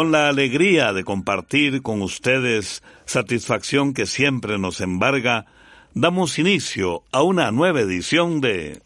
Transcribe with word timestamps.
con 0.00 0.12
la 0.12 0.30
alegría 0.30 0.94
de 0.94 1.04
compartir 1.04 1.82
con 1.82 2.00
ustedes 2.00 2.82
satisfacción 3.04 3.92
que 3.92 4.06
siempre 4.06 4.58
nos 4.58 4.80
embarga, 4.80 5.44
damos 5.92 6.38
inicio 6.38 7.02
a 7.12 7.22
una 7.22 7.50
nueva 7.50 7.82
edición 7.82 8.40
de 8.40 8.80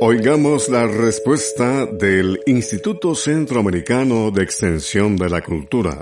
Oigamos 0.00 0.68
la 0.68 0.86
respuesta 0.86 1.84
del 1.86 2.38
Instituto 2.46 3.16
Centroamericano 3.16 4.30
de 4.30 4.44
Extensión 4.44 5.16
de 5.16 5.30
la 5.30 5.42
Cultura. 5.42 5.98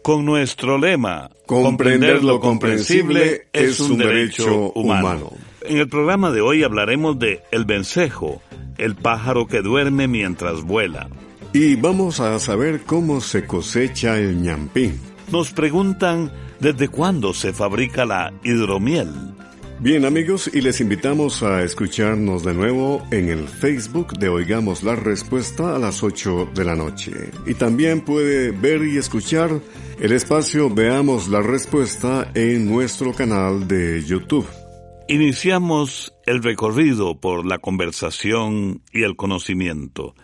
Con 0.00 0.24
nuestro 0.24 0.78
lema, 0.78 1.30
comprender 1.44 2.24
lo 2.24 2.40
comprensible 2.40 3.48
es 3.52 3.78
un 3.78 3.98
derecho 3.98 4.72
humano. 4.72 5.32
En 5.60 5.76
el 5.76 5.88
programa 5.90 6.30
de 6.30 6.40
hoy 6.40 6.62
hablaremos 6.62 7.18
de 7.18 7.42
el 7.50 7.66
vencejo, 7.66 8.40
el 8.80 8.96
pájaro 8.96 9.46
que 9.46 9.62
duerme 9.62 10.08
mientras 10.08 10.62
vuela. 10.62 11.08
Y 11.52 11.74
vamos 11.76 12.20
a 12.20 12.38
saber 12.38 12.82
cómo 12.86 13.20
se 13.20 13.46
cosecha 13.46 14.18
el 14.18 14.40
ñampí. 14.40 14.92
Nos 15.32 15.52
preguntan 15.52 16.32
desde 16.60 16.88
cuándo 16.88 17.32
se 17.34 17.52
fabrica 17.52 18.04
la 18.04 18.32
hidromiel. 18.44 19.08
Bien 19.82 20.04
amigos, 20.04 20.50
y 20.52 20.60
les 20.60 20.82
invitamos 20.82 21.42
a 21.42 21.62
escucharnos 21.62 22.44
de 22.44 22.52
nuevo 22.52 23.02
en 23.10 23.30
el 23.30 23.48
Facebook 23.48 24.18
de 24.18 24.28
Oigamos 24.28 24.82
la 24.82 24.94
Respuesta 24.94 25.74
a 25.74 25.78
las 25.78 26.02
8 26.02 26.50
de 26.54 26.64
la 26.66 26.76
noche. 26.76 27.12
Y 27.46 27.54
también 27.54 28.02
puede 28.02 28.50
ver 28.50 28.82
y 28.82 28.98
escuchar 28.98 29.50
el 29.98 30.12
espacio 30.12 30.68
Veamos 30.68 31.28
la 31.28 31.40
Respuesta 31.40 32.30
en 32.34 32.70
nuestro 32.70 33.14
canal 33.14 33.66
de 33.66 34.04
YouTube. 34.04 34.46
Iniciamos 35.10 36.14
el 36.24 36.40
recorrido 36.40 37.18
por 37.18 37.44
la 37.44 37.58
conversación 37.58 38.82
y 38.92 39.02
el 39.02 39.16
conocimiento. 39.16 40.14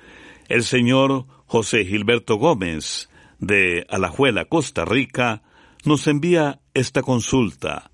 El 0.47 0.63
señor 0.63 1.27
José 1.47 1.85
Gilberto 1.85 2.37
Gómez, 2.37 3.11
de 3.41 3.85
Alajuela, 3.91 4.45
Costa 4.45 4.85
Rica, 4.85 5.43
nos 5.85 6.07
envía 6.07 6.61
esta 6.73 7.03
consulta. 7.03 7.91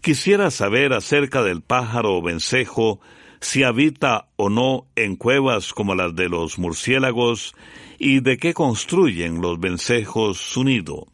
Quisiera 0.00 0.50
saber 0.50 0.92
acerca 0.92 1.44
del 1.44 1.62
pájaro 1.62 2.20
vencejo, 2.20 2.98
si 3.40 3.62
habita 3.62 4.26
o 4.34 4.50
no 4.50 4.88
en 4.96 5.14
cuevas 5.14 5.72
como 5.72 5.94
las 5.94 6.16
de 6.16 6.28
los 6.28 6.58
murciélagos 6.58 7.54
y 7.96 8.18
de 8.18 8.38
qué 8.38 8.54
construyen 8.54 9.40
los 9.40 9.60
vencejos 9.60 10.38
su 10.38 10.64
nido. 10.64 11.06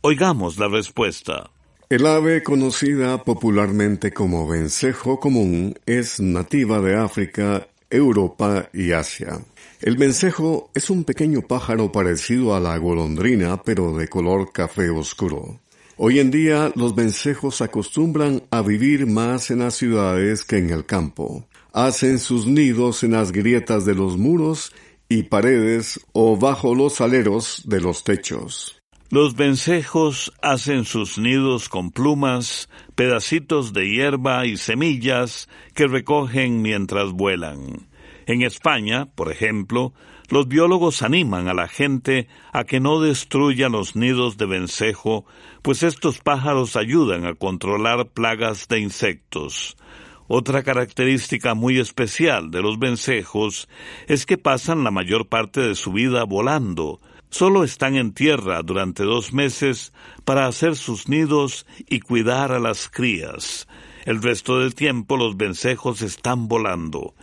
Oigamos 0.00 0.58
la 0.58 0.66
respuesta. 0.66 1.52
El 1.90 2.04
ave 2.04 2.42
conocida 2.42 3.24
popularmente 3.24 4.12
como 4.12 4.46
vencejo 4.46 5.18
común 5.18 5.74
es 5.86 6.20
nativa 6.20 6.82
de 6.82 6.94
África, 6.94 7.66
Europa 7.88 8.68
y 8.74 8.92
Asia. 8.92 9.40
El 9.80 9.96
vencejo 9.96 10.70
es 10.74 10.90
un 10.90 11.04
pequeño 11.04 11.40
pájaro 11.40 11.90
parecido 11.90 12.54
a 12.54 12.60
la 12.60 12.76
golondrina 12.76 13.62
pero 13.62 13.96
de 13.96 14.06
color 14.06 14.52
café 14.52 14.90
oscuro. 14.90 15.60
Hoy 15.96 16.18
en 16.18 16.30
día 16.30 16.70
los 16.74 16.94
vencejos 16.94 17.62
acostumbran 17.62 18.42
a 18.50 18.60
vivir 18.60 19.06
más 19.06 19.50
en 19.50 19.60
las 19.60 19.74
ciudades 19.74 20.44
que 20.44 20.58
en 20.58 20.68
el 20.68 20.84
campo. 20.84 21.46
Hacen 21.72 22.18
sus 22.18 22.46
nidos 22.46 23.02
en 23.02 23.12
las 23.12 23.32
grietas 23.32 23.86
de 23.86 23.94
los 23.94 24.18
muros 24.18 24.74
y 25.08 25.22
paredes 25.22 25.98
o 26.12 26.36
bajo 26.36 26.74
los 26.74 27.00
aleros 27.00 27.62
de 27.64 27.80
los 27.80 28.04
techos. 28.04 28.77
Los 29.10 29.36
vencejos 29.36 30.34
hacen 30.42 30.84
sus 30.84 31.16
nidos 31.16 31.70
con 31.70 31.92
plumas, 31.92 32.68
pedacitos 32.94 33.72
de 33.72 33.88
hierba 33.88 34.44
y 34.44 34.58
semillas 34.58 35.48
que 35.74 35.86
recogen 35.86 36.60
mientras 36.60 37.12
vuelan. 37.12 37.88
En 38.26 38.42
España, 38.42 39.06
por 39.06 39.32
ejemplo, 39.32 39.94
los 40.28 40.46
biólogos 40.46 41.00
animan 41.00 41.48
a 41.48 41.54
la 41.54 41.68
gente 41.68 42.28
a 42.52 42.64
que 42.64 42.80
no 42.80 43.00
destruya 43.00 43.70
los 43.70 43.96
nidos 43.96 44.36
de 44.36 44.44
vencejo, 44.44 45.24
pues 45.62 45.82
estos 45.82 46.18
pájaros 46.18 46.76
ayudan 46.76 47.24
a 47.24 47.32
controlar 47.32 48.08
plagas 48.08 48.68
de 48.68 48.80
insectos. 48.80 49.78
Otra 50.26 50.62
característica 50.62 51.54
muy 51.54 51.78
especial 51.78 52.50
de 52.50 52.60
los 52.60 52.78
vencejos 52.78 53.70
es 54.06 54.26
que 54.26 54.36
pasan 54.36 54.84
la 54.84 54.90
mayor 54.90 55.28
parte 55.28 55.62
de 55.62 55.74
su 55.74 55.92
vida 55.92 56.24
volando. 56.24 57.00
Solo 57.30 57.62
están 57.62 57.96
en 57.96 58.12
tierra 58.12 58.62
durante 58.62 59.02
dos 59.02 59.32
meses 59.32 59.92
para 60.24 60.46
hacer 60.46 60.76
sus 60.76 61.08
nidos 61.08 61.66
y 61.88 62.00
cuidar 62.00 62.52
a 62.52 62.58
las 62.58 62.88
crías. 62.88 63.68
El 64.06 64.22
resto 64.22 64.60
del 64.60 64.74
tiempo 64.74 65.16
los 65.16 65.36
vencejos 65.36 66.00
están 66.02 66.48
volando. 66.48 67.14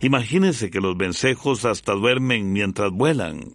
Imagínense 0.00 0.70
que 0.70 0.80
los 0.80 0.96
vencejos 0.96 1.64
hasta 1.64 1.92
duermen 1.92 2.52
mientras 2.52 2.90
vuelan. 2.90 3.54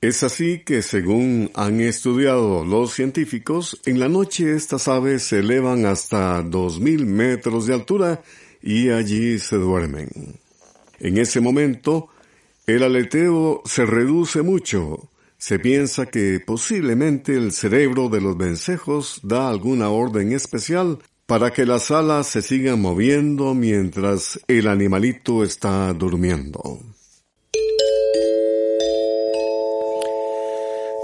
Es 0.00 0.22
así 0.22 0.60
que, 0.60 0.82
según 0.82 1.50
han 1.54 1.80
estudiado 1.80 2.64
los 2.64 2.92
científicos, 2.92 3.80
en 3.86 3.98
la 3.98 4.08
noche 4.08 4.54
estas 4.54 4.88
aves 4.88 5.24
se 5.24 5.40
elevan 5.40 5.86
hasta 5.86 6.42
dos 6.42 6.78
mil 6.78 7.06
metros 7.06 7.66
de 7.66 7.74
altura 7.74 8.22
y 8.62 8.90
allí 8.90 9.38
se 9.38 9.56
duermen. 9.56 10.08
En 11.00 11.18
ese 11.18 11.40
momento, 11.40 12.08
el 12.66 12.82
aleteo 12.82 13.62
se 13.64 13.84
reduce 13.84 14.42
mucho. 14.42 15.10
Se 15.38 15.58
piensa 15.58 16.06
que 16.06 16.40
posiblemente 16.44 17.36
el 17.36 17.52
cerebro 17.52 18.08
de 18.08 18.20
los 18.20 18.36
vencejos 18.36 19.20
da 19.22 19.48
alguna 19.48 19.90
orden 19.90 20.32
especial 20.32 20.98
para 21.26 21.52
que 21.52 21.66
las 21.66 21.90
alas 21.90 22.28
se 22.28 22.40
sigan 22.40 22.80
moviendo 22.80 23.54
mientras 23.54 24.40
el 24.48 24.68
animalito 24.68 25.42
está 25.42 25.92
durmiendo. 25.92 26.80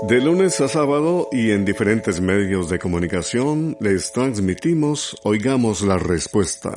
De 0.08 0.20
lunes 0.20 0.60
a 0.60 0.66
sábado 0.66 1.28
y 1.30 1.52
en 1.52 1.64
diferentes 1.64 2.20
medios 2.20 2.68
de 2.68 2.80
comunicación 2.80 3.76
les 3.80 4.12
transmitimos 4.12 5.16
Oigamos 5.22 5.82
la 5.82 5.96
Respuesta. 5.96 6.74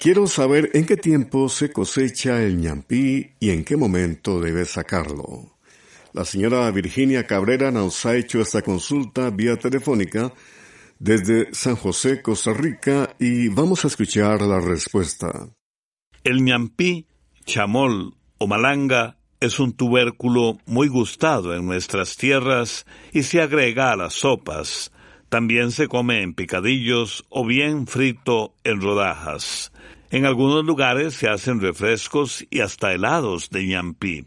Quiero 0.00 0.26
saber 0.26 0.70
en 0.74 0.84
qué 0.84 0.96
tiempo 0.96 1.48
se 1.48 1.70
cosecha 1.70 2.42
el 2.42 2.60
ñampí 2.60 3.32
y 3.38 3.50
en 3.50 3.64
qué 3.64 3.76
momento 3.76 4.40
debe 4.40 4.64
sacarlo. 4.64 5.57
La 6.18 6.24
señora 6.24 6.68
Virginia 6.72 7.28
Cabrera 7.28 7.70
nos 7.70 8.04
ha 8.04 8.16
hecho 8.16 8.40
esta 8.40 8.60
consulta 8.60 9.30
vía 9.30 9.56
telefónica 9.56 10.32
desde 10.98 11.54
San 11.54 11.76
José, 11.76 12.22
Costa 12.22 12.52
Rica, 12.52 13.14
y 13.20 13.46
vamos 13.46 13.84
a 13.84 13.86
escuchar 13.86 14.42
la 14.42 14.58
respuesta. 14.58 15.48
El 16.24 16.42
ñampí, 16.42 17.06
chamol 17.44 18.16
o 18.36 18.48
malanga 18.48 19.18
es 19.38 19.60
un 19.60 19.74
tubérculo 19.74 20.58
muy 20.66 20.88
gustado 20.88 21.54
en 21.54 21.64
nuestras 21.66 22.16
tierras 22.16 22.84
y 23.12 23.22
se 23.22 23.40
agrega 23.40 23.92
a 23.92 23.96
las 23.96 24.14
sopas. 24.14 24.90
También 25.28 25.70
se 25.70 25.86
come 25.86 26.22
en 26.22 26.34
picadillos 26.34 27.26
o 27.28 27.46
bien 27.46 27.86
frito 27.86 28.56
en 28.64 28.80
rodajas. 28.80 29.70
En 30.10 30.26
algunos 30.26 30.64
lugares 30.64 31.14
se 31.14 31.28
hacen 31.28 31.60
refrescos 31.60 32.44
y 32.50 32.58
hasta 32.58 32.92
helados 32.92 33.50
de 33.50 33.66
ñampí. 33.68 34.26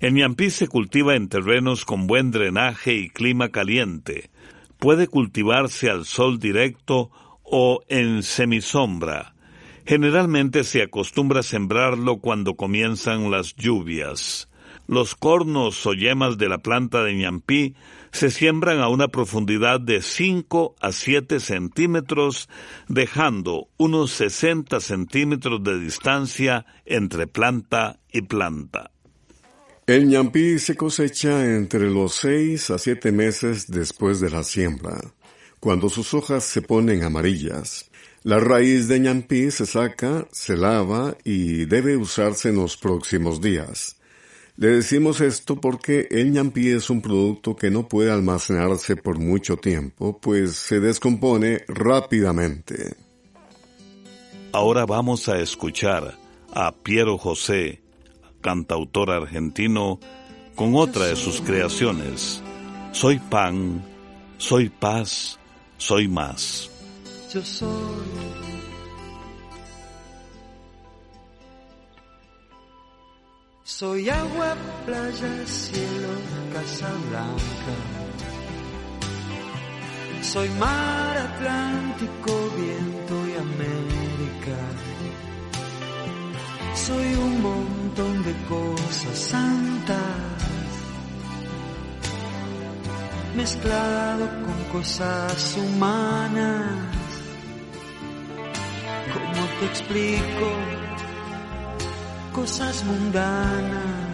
El 0.00 0.14
ñampí 0.14 0.50
se 0.50 0.68
cultiva 0.68 1.14
en 1.16 1.28
terrenos 1.28 1.84
con 1.84 2.06
buen 2.06 2.30
drenaje 2.30 2.94
y 2.94 3.08
clima 3.08 3.48
caliente 3.48 4.30
puede 4.78 5.08
cultivarse 5.08 5.90
al 5.90 6.04
sol 6.04 6.38
directo 6.38 7.10
o 7.42 7.80
en 7.88 8.22
semisombra. 8.22 9.34
Generalmente 9.86 10.64
se 10.64 10.82
acostumbra 10.82 11.42
sembrarlo 11.42 12.18
cuando 12.18 12.54
comienzan 12.54 13.30
las 13.30 13.54
lluvias. 13.54 14.50
Los 14.88 15.14
cornos 15.14 15.84
o 15.86 15.94
yemas 15.94 16.38
de 16.38 16.48
la 16.48 16.58
planta 16.58 17.02
de 17.02 17.14
ñampí 17.14 17.74
se 18.12 18.30
siembran 18.30 18.80
a 18.80 18.88
una 18.88 19.08
profundidad 19.08 19.80
de 19.80 20.02
5 20.02 20.76
a 20.80 20.92
7 20.92 21.40
centímetros, 21.40 22.48
dejando 22.88 23.68
unos 23.76 24.12
60 24.12 24.80
centímetros 24.80 25.62
de 25.62 25.78
distancia 25.80 26.66
entre 26.84 27.26
planta 27.26 27.98
y 28.12 28.22
planta. 28.22 28.90
El 29.86 30.08
ñampí 30.08 30.58
se 30.58 30.74
cosecha 30.74 31.44
entre 31.44 31.88
los 31.88 32.16
seis 32.16 32.70
a 32.70 32.78
siete 32.78 33.12
meses 33.12 33.70
después 33.70 34.18
de 34.18 34.30
la 34.30 34.42
siembra, 34.42 35.00
cuando 35.60 35.88
sus 35.88 36.12
hojas 36.12 36.42
se 36.42 36.60
ponen 36.60 37.04
amarillas. 37.04 37.88
La 38.24 38.40
raíz 38.40 38.88
de 38.88 38.98
ñampí 38.98 39.52
se 39.52 39.64
saca, 39.64 40.26
se 40.32 40.56
lava 40.56 41.16
y 41.22 41.66
debe 41.66 41.96
usarse 41.96 42.48
en 42.48 42.56
los 42.56 42.76
próximos 42.76 43.40
días. 43.40 43.96
Le 44.56 44.70
decimos 44.70 45.20
esto 45.20 45.60
porque 45.60 46.08
el 46.10 46.32
ñampí 46.32 46.68
es 46.70 46.90
un 46.90 47.00
producto 47.00 47.54
que 47.54 47.70
no 47.70 47.86
puede 47.86 48.10
almacenarse 48.10 48.96
por 48.96 49.20
mucho 49.20 49.56
tiempo, 49.56 50.18
pues 50.20 50.56
se 50.56 50.80
descompone 50.80 51.60
rápidamente. 51.68 52.96
Ahora 54.50 54.84
vamos 54.84 55.28
a 55.28 55.38
escuchar 55.38 56.18
a 56.52 56.72
Piero 56.74 57.18
José 57.18 57.85
cantautor 58.46 59.10
argentino, 59.10 59.98
con 60.54 60.76
otra 60.76 61.06
de 61.06 61.16
sus 61.16 61.40
creaciones. 61.40 62.40
Soy 62.92 63.18
pan, 63.18 63.82
soy 64.38 64.68
paz, 64.68 65.36
soy 65.78 66.06
más. 66.06 66.70
Yo 67.34 67.42
soy. 67.42 68.06
Soy 73.64 74.08
agua, 74.08 74.54
playa, 74.86 75.46
cielo, 75.46 76.12
casa 76.52 76.88
blanca. 77.10 77.74
Soy 80.22 80.48
mar, 80.50 81.18
Atlántico, 81.18 82.32
viento 82.56 83.14
y 83.26 83.32
América. 83.48 84.58
Soy 86.76 87.14
un 87.14 87.42
montón 87.96 88.22
de 88.24 88.34
cosas 88.48 89.18
santas 89.18 89.96
mezclado 93.34 94.28
con 94.44 94.80
cosas 94.80 95.56
humanas. 95.56 96.70
¿Cómo 99.12 99.46
te 99.60 99.66
explico? 99.66 100.48
Cosas 102.34 102.84
mundanas. 102.84 104.06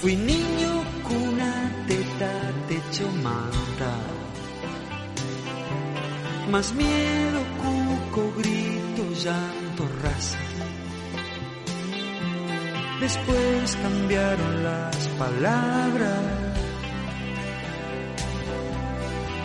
Fui 0.00 0.16
niño, 0.16 0.84
cuna, 1.06 1.84
teta, 1.86 2.32
techo, 2.68 3.08
manta. 3.22 3.92
Más 6.50 6.72
miedo, 6.74 7.40
grito, 8.20 9.10
llanto, 9.24 9.88
raza 10.02 10.38
Después 13.00 13.76
cambiaron 13.82 14.62
las 14.62 14.96
palabras 15.18 16.20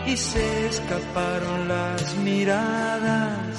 y 0.05 0.15
se 0.15 0.67
escaparon 0.67 1.67
las 1.67 2.15
miradas. 2.17 3.57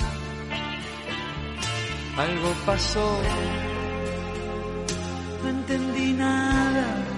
Algo 2.17 2.55
pasó, 2.65 3.21
no 5.43 5.49
entendí 5.49 6.13
nada. 6.13 7.18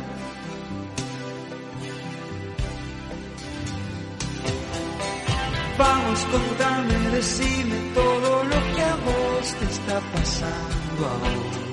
Vamos, 5.82 6.18
contame, 6.34 6.94
decime 7.16 7.76
todo 7.94 8.44
lo 8.44 8.58
que 8.74 8.82
a 8.82 8.94
vos 9.06 9.44
te 9.58 9.64
está 9.64 9.96
pasando 10.14 11.00
ahora 11.06 11.70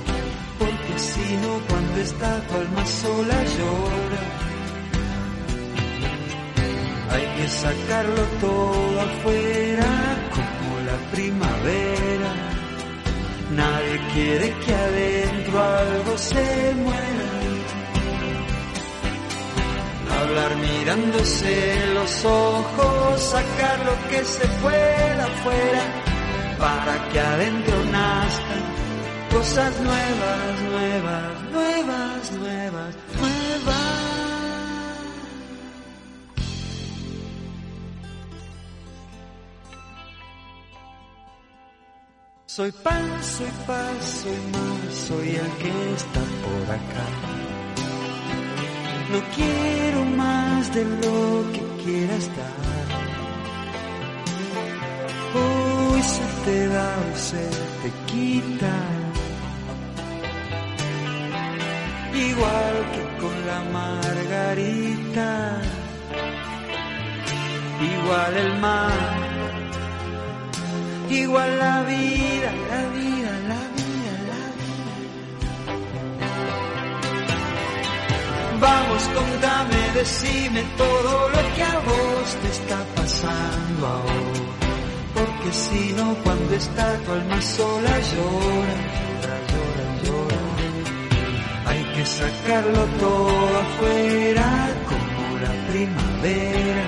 sino 0.97 1.49
cuando 1.69 1.99
está 2.01 2.41
tu 2.47 2.55
alma 2.55 2.85
sola 2.85 3.43
llora. 3.55 4.21
Hay 7.11 7.25
que 7.35 7.47
sacarlo 7.47 8.23
todo 8.41 9.01
afuera 9.01 9.91
como 10.35 10.69
la 10.89 10.97
primavera. 11.11 12.31
Nadie 13.55 13.97
quiere 14.13 14.55
que 14.63 14.73
adentro 14.73 15.63
algo 15.63 16.17
se 16.17 16.73
muera. 16.83 17.36
Hablar 20.27 20.57
mirándose 20.57 21.85
los 21.93 22.25
ojos, 22.25 23.21
sacar 23.21 23.79
lo 23.85 24.09
que 24.09 24.25
se 24.25 24.45
pueda 24.61 25.23
afuera 25.23 25.83
para 26.59 27.09
que 27.09 27.19
adentro 27.19 27.85
nazca 27.85 28.57
cosas 29.31 29.79
nuevas, 29.79 30.61
nuevas, 30.69 31.51
nuevas, 31.53 32.31
nuevas, 32.33 32.95
nuevas. 33.19 34.07
Soy 42.47 42.71
pan, 42.71 43.23
soy 43.23 43.51
paz, 43.65 44.23
soy 44.23 44.37
más, 44.51 44.93
soy 44.93 45.29
el 45.29 45.51
que 45.61 45.93
está 45.93 46.19
por 46.43 46.75
acá. 46.75 47.36
No 49.17 49.23
quiero 49.35 50.05
más 50.15 50.75
de 50.75 50.85
lo 50.85 51.51
que 51.51 51.63
quiera 51.83 52.15
estar. 52.17 52.85
Hoy 55.33 56.01
se 56.03 56.25
te 56.45 56.67
da 56.67 56.95
o 57.11 57.17
se 57.17 57.49
te 57.81 57.89
quita. 58.11 58.75
Igual 62.29 62.75
que 62.93 63.03
con 63.21 63.35
la 63.47 63.59
margarita, 63.79 65.61
igual 67.93 68.37
el 68.37 68.59
mar, 68.59 69.17
igual 71.09 71.57
la 71.57 71.81
vida, 71.81 72.49
la 72.69 72.83
vida, 72.99 73.16
Vamos, 78.67 79.03
contame, 79.19 79.81
decime 79.93 80.61
todo 80.77 81.29
lo 81.29 81.41
que 81.55 81.63
a 81.63 81.79
vos 81.89 82.27
te 82.41 82.49
está 82.57 82.79
pasando 82.95 83.87
ahora, 83.87 84.45
porque 85.15 85.49
si 85.51 85.93
no, 85.97 86.15
cuando 86.23 86.53
está 86.53 86.85
tu 87.03 87.11
alma 87.11 87.41
sola 87.41 87.93
llora 88.11 89.07
que 91.97 92.05
sacarlo 92.05 92.83
todo 92.99 93.59
afuera 93.65 94.49
como 94.89 95.39
la 95.43 95.53
primavera. 95.69 96.85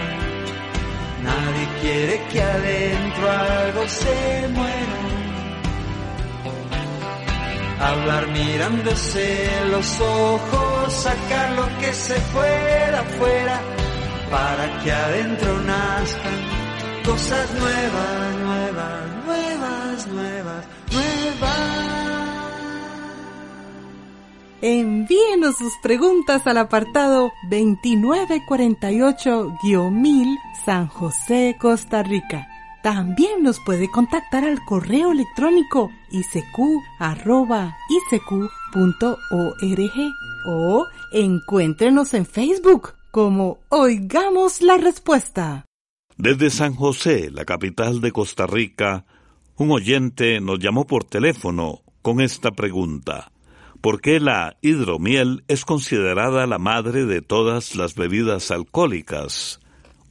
Nadie 1.24 1.66
quiere 1.82 2.16
que 2.32 2.42
adentro 2.42 3.32
algo 3.32 3.88
se 3.88 4.48
muera. 4.56 4.98
Hablar 7.90 8.28
mirándose 8.28 9.50
los 9.72 9.90
ojos, 10.02 10.69
sacar 10.90 11.52
lo 11.54 11.66
que 11.80 11.94
se 11.94 12.16
fuera 12.16 13.00
afuera, 13.02 13.62
para 14.32 14.84
que 14.84 14.92
adentro 14.92 15.60
nazcan 15.62 16.42
cosas 17.06 17.54
nuevas, 17.54 18.36
nuevas, 18.38 19.26
nuevas, 19.26 20.08
nuevas, 20.08 20.68
nuevas. 20.92 21.80
Envíenos 24.62 25.56
sus 25.58 25.72
preguntas 25.82 26.46
al 26.46 26.58
apartado 26.58 27.32
2948-1000 27.50 30.38
San 30.66 30.88
José, 30.88 31.56
Costa 31.60 32.04
Rica. 32.04 32.50
También 32.84 33.42
nos 33.42 33.62
puede 33.62 33.90
contactar 33.90 34.44
al 34.44 34.64
correo 34.66 35.12
electrónico 35.12 35.90
isq.org 36.12 36.70
o 40.46 40.86
encuéntrenos 41.12 42.14
en 42.14 42.26
Facebook 42.26 42.94
como 43.12 43.60
Oigamos 43.70 44.62
la 44.62 44.78
Respuesta. 44.78 45.66
Desde 46.18 46.50
San 46.50 46.76
José, 46.76 47.32
la 47.32 47.46
capital 47.46 48.02
de 48.02 48.12
Costa 48.12 48.46
Rica, 48.46 49.06
un 49.56 49.72
oyente 49.72 50.40
nos 50.42 50.60
llamó 50.60 50.86
por 50.86 51.04
teléfono 51.04 51.82
con 52.02 52.22
esta 52.22 52.52
pregunta. 52.52 53.32
¿Por 53.82 54.02
qué 54.02 54.20
la 54.20 54.58
hidromiel 54.62 55.44
es 55.48 55.64
considerada 55.64 56.46
la 56.46 56.58
madre 56.58 57.06
de 57.06 57.22
todas 57.22 57.76
las 57.76 57.96
bebidas 57.96 58.52
alcohólicas? 58.52 59.62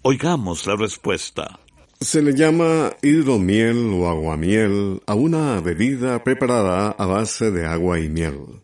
Oigamos 0.02 0.66
la 0.66 0.76
respuesta. 0.76 1.60
Se 2.00 2.22
le 2.22 2.34
llama 2.34 2.92
hidromiel 3.02 3.92
o 3.92 4.08
aguamiel 4.08 5.02
a 5.06 5.14
una 5.14 5.60
bebida 5.60 6.24
preparada 6.24 6.90
a 6.90 7.06
base 7.06 7.50
de 7.50 7.66
agua 7.66 8.00
y 8.00 8.08
miel. 8.08 8.62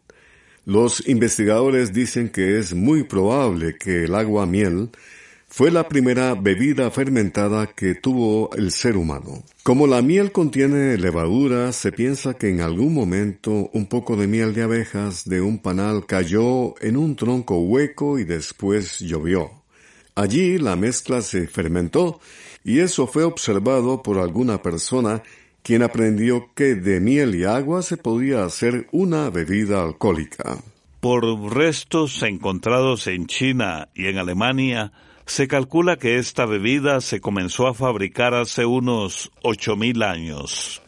Los 0.67 1.07
investigadores 1.07 1.93
dicen 1.93 2.31
que 2.31 2.59
es 2.59 2.73
muy 2.73 3.03
probable 3.03 3.77
que 3.77 4.05
el 4.05 4.15
agua 4.15 4.47
miel 4.47 4.91
fue 5.47 5.71
la 5.71 5.89
primera 5.89 6.35
bebida 6.35 6.91
fermentada 6.91 7.67
que 7.67 7.95
tuvo 7.95 8.51
el 8.57 8.73
ser 8.73 8.97
humano. 8.97 9.45
Como 9.63 9.87
la 9.87 10.01
miel 10.01 10.33
contiene 10.33 10.97
levadura, 10.97 11.71
se 11.73 11.93
piensa 11.93 12.35
que 12.35 12.49
en 12.49 12.63
algún 12.63 12.95
momento 12.95 13.71
un 13.75 13.87
poco 13.87 14.17
de 14.17 14.27
miel 14.27 14.55
de 14.55 14.63
abejas 14.63 15.29
de 15.29 15.43
un 15.43 15.59
panal 15.59 16.07
cayó 16.07 16.75
en 16.83 16.97
un 16.97 17.15
tronco 17.15 17.59
hueco 17.59 18.19
y 18.19 18.25
después 18.25 19.01
llovió. 19.01 19.51
Allí 20.15 20.59
la 20.59 20.77
mezcla 20.77 21.21
se 21.21 21.47
fermentó 21.47 22.21
y 22.65 22.79
eso 22.79 23.07
fue 23.07 23.25
observado 23.25 24.03
por 24.03 24.19
alguna 24.19 24.63
persona 24.63 25.23
quien 25.65 25.83
aprendió 25.83 26.51
que 26.55 26.75
de 26.75 27.01
miel 27.01 27.35
y 27.35 27.45
agua 27.45 27.81
se 27.81 27.97
podía 27.97 28.45
hacer 28.45 28.87
una 28.93 29.31
bebida 29.31 29.83
alcohólica. 29.83 30.59
Por 31.01 31.25
restos 31.55 32.23
encontrados 32.23 33.07
en 33.07 33.27
China 33.27 33.89
y 33.95 34.07
en 34.09 34.19
Alemania, 34.19 34.93
se 35.25 35.49
calcula 35.49 35.97
que 35.97 36.19
esta 36.19 36.45
bebida 36.45 37.01
se 37.01 37.23
comenzó 37.23 37.67
a 37.67 37.73
fabricar 37.73 38.35
hace 38.35 38.67
unos 38.67 39.33
ocho 39.43 39.75
mil 39.75 40.03
años. 40.03 40.83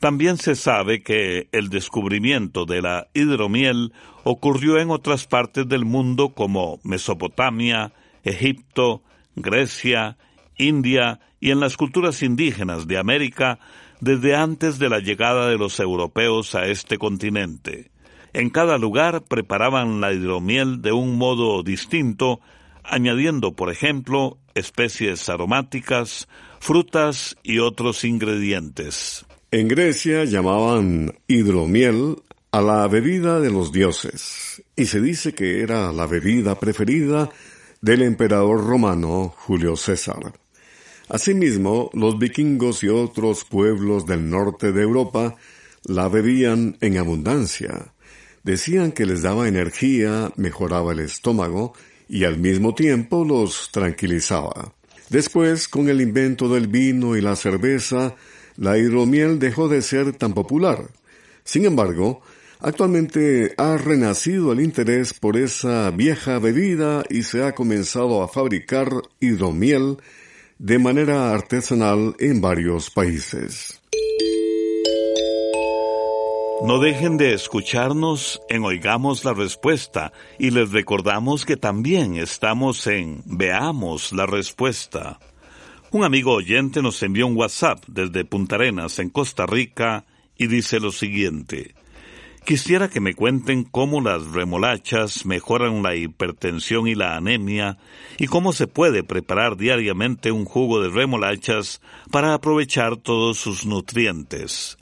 También 0.00 0.38
se 0.38 0.54
sabe 0.54 1.02
que 1.02 1.48
el 1.52 1.68
descubrimiento 1.68 2.64
de 2.64 2.80
la 2.80 3.08
hidromiel 3.12 3.92
ocurrió 4.24 4.78
en 4.78 4.90
otras 4.90 5.26
partes 5.26 5.68
del 5.68 5.84
mundo 5.84 6.30
como 6.30 6.80
Mesopotamia, 6.84 7.92
Egipto, 8.24 9.02
Grecia, 9.34 10.16
India 10.56 11.20
y 11.38 11.50
en 11.50 11.60
las 11.60 11.76
culturas 11.76 12.22
indígenas 12.22 12.86
de 12.86 12.96
América 12.96 13.58
desde 14.00 14.34
antes 14.34 14.78
de 14.78 14.88
la 14.88 14.98
llegada 14.98 15.48
de 15.48 15.58
los 15.58 15.80
europeos 15.80 16.54
a 16.54 16.66
este 16.66 16.98
continente. 16.98 17.90
En 18.32 18.50
cada 18.50 18.76
lugar 18.78 19.22
preparaban 19.22 20.00
la 20.00 20.12
hidromiel 20.12 20.82
de 20.82 20.92
un 20.92 21.16
modo 21.16 21.62
distinto, 21.62 22.40
añadiendo, 22.84 23.52
por 23.52 23.70
ejemplo, 23.70 24.38
especies 24.54 25.28
aromáticas, 25.28 26.28
frutas 26.60 27.36
y 27.42 27.58
otros 27.58 28.04
ingredientes. 28.04 29.24
En 29.50 29.68
Grecia 29.68 30.24
llamaban 30.24 31.14
hidromiel 31.28 32.16
a 32.52 32.60
la 32.60 32.88
bebida 32.88 33.40
de 33.40 33.50
los 33.50 33.72
dioses, 33.72 34.62
y 34.76 34.86
se 34.86 35.00
dice 35.00 35.34
que 35.34 35.62
era 35.62 35.92
la 35.92 36.06
bebida 36.06 36.58
preferida 36.58 37.30
del 37.80 38.02
emperador 38.02 38.66
romano 38.66 39.34
Julio 39.36 39.76
César. 39.76 40.34
Asimismo, 41.08 41.90
los 41.92 42.18
vikingos 42.18 42.82
y 42.82 42.88
otros 42.88 43.44
pueblos 43.44 44.06
del 44.06 44.28
norte 44.28 44.72
de 44.72 44.82
Europa 44.82 45.36
la 45.84 46.08
bebían 46.08 46.76
en 46.80 46.98
abundancia. 46.98 47.92
Decían 48.42 48.90
que 48.90 49.06
les 49.06 49.22
daba 49.22 49.46
energía, 49.46 50.32
mejoraba 50.36 50.92
el 50.92 51.00
estómago 51.00 51.74
y 52.08 52.24
al 52.24 52.38
mismo 52.38 52.74
tiempo 52.74 53.24
los 53.24 53.70
tranquilizaba. 53.72 54.72
Después, 55.08 55.68
con 55.68 55.88
el 55.88 56.00
invento 56.00 56.48
del 56.48 56.66
vino 56.66 57.16
y 57.16 57.20
la 57.20 57.36
cerveza, 57.36 58.16
la 58.56 58.76
hidromiel 58.76 59.38
dejó 59.38 59.68
de 59.68 59.82
ser 59.82 60.12
tan 60.12 60.34
popular. 60.34 60.88
Sin 61.44 61.66
embargo, 61.66 62.22
actualmente 62.58 63.54
ha 63.56 63.76
renacido 63.76 64.52
el 64.52 64.60
interés 64.60 65.14
por 65.14 65.36
esa 65.36 65.92
vieja 65.92 66.40
bebida 66.40 67.04
y 67.08 67.22
se 67.22 67.44
ha 67.44 67.54
comenzado 67.54 68.24
a 68.24 68.28
fabricar 68.28 68.90
hidromiel 69.20 69.98
de 70.58 70.78
manera 70.78 71.32
artesanal 71.32 72.16
en 72.18 72.40
varios 72.40 72.90
países. 72.90 73.80
No 76.64 76.80
dejen 76.80 77.18
de 77.18 77.34
escucharnos 77.34 78.40
en 78.48 78.64
Oigamos 78.64 79.24
la 79.24 79.34
Respuesta 79.34 80.12
y 80.38 80.50
les 80.50 80.72
recordamos 80.72 81.44
que 81.44 81.58
también 81.58 82.16
estamos 82.16 82.86
en 82.86 83.22
Veamos 83.26 84.12
la 84.12 84.24
Respuesta. 84.24 85.20
Un 85.90 86.02
amigo 86.04 86.32
oyente 86.32 86.80
nos 86.80 87.02
envió 87.02 87.26
un 87.26 87.36
WhatsApp 87.36 87.84
desde 87.86 88.24
Punta 88.24 88.56
Arenas, 88.56 88.98
en 88.98 89.10
Costa 89.10 89.46
Rica, 89.46 90.06
y 90.36 90.46
dice 90.46 90.80
lo 90.80 90.90
siguiente. 90.90 91.75
Quisiera 92.46 92.88
que 92.88 93.00
me 93.00 93.14
cuenten 93.14 93.64
cómo 93.64 94.00
las 94.00 94.24
remolachas 94.30 95.26
mejoran 95.26 95.82
la 95.82 95.96
hipertensión 95.96 96.86
y 96.86 96.94
la 96.94 97.16
anemia 97.16 97.76
y 98.18 98.28
cómo 98.28 98.52
se 98.52 98.68
puede 98.68 99.02
preparar 99.02 99.56
diariamente 99.56 100.30
un 100.30 100.44
jugo 100.44 100.80
de 100.80 100.90
remolachas 100.90 101.80
para 102.12 102.34
aprovechar 102.34 102.98
todos 102.98 103.38
sus 103.38 103.66
nutrientes. 103.66 104.78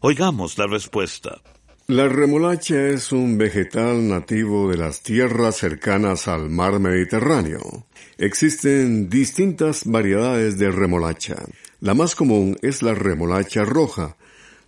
Oigamos 0.00 0.58
la 0.58 0.66
respuesta. 0.66 1.40
La 1.86 2.08
remolacha 2.08 2.88
es 2.88 3.10
un 3.10 3.38
vegetal 3.38 4.06
nativo 4.06 4.70
de 4.70 4.76
las 4.76 5.02
tierras 5.02 5.56
cercanas 5.56 6.28
al 6.28 6.50
mar 6.50 6.78
Mediterráneo. 6.78 7.86
Existen 8.18 9.08
distintas 9.08 9.86
variedades 9.86 10.58
de 10.58 10.70
remolacha. 10.70 11.36
La 11.80 11.94
más 11.94 12.14
común 12.14 12.58
es 12.60 12.82
la 12.82 12.92
remolacha 12.92 13.64
roja. 13.64 14.17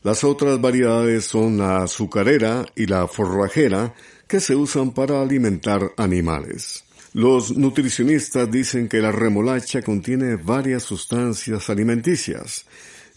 Las 0.03 0.25
otras 0.25 0.61
variedades 0.61 1.27
son 1.27 1.59
la 1.59 1.83
azucarera 1.83 2.65
y 2.75 2.87
la 2.87 3.07
forrajera 3.07 3.95
que 4.27 4.41
se 4.41 4.57
usan 4.57 4.93
para 4.93 5.21
alimentar 5.21 5.93
animales. 5.99 6.85
Los 7.13 7.57
nutricionistas 7.57 8.51
dicen 8.51 8.89
que 8.89 9.01
la 9.01 9.13
remolacha 9.13 9.83
contiene 9.83 10.37
varias 10.37 10.85
sustancias 10.85 11.69
alimenticias. 11.69 12.65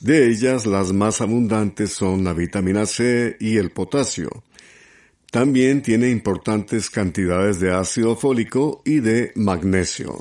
De 0.01 0.27
ellas, 0.27 0.65
las 0.65 0.91
más 0.91 1.21
abundantes 1.21 1.93
son 1.93 2.23
la 2.23 2.33
vitamina 2.33 2.85
C 2.85 3.37
y 3.39 3.57
el 3.57 3.71
potasio. 3.71 4.43
También 5.31 5.81
tiene 5.81 6.09
importantes 6.09 6.89
cantidades 6.89 7.59
de 7.59 7.71
ácido 7.71 8.15
fólico 8.17 8.81
y 8.83 8.99
de 8.99 9.31
magnesio. 9.35 10.19